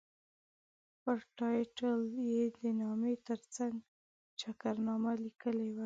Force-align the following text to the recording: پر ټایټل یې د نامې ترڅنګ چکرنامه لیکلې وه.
پر 1.01 1.17
ټایټل 1.37 1.99
یې 2.29 2.43
د 2.61 2.61
نامې 2.81 3.13
ترڅنګ 3.27 3.75
چکرنامه 4.41 5.11
لیکلې 5.23 5.69
وه. 5.73 5.79